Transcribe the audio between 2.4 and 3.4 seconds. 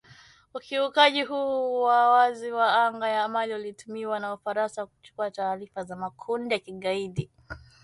wa anga ya